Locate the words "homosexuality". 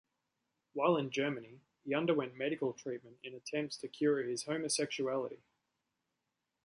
4.45-5.43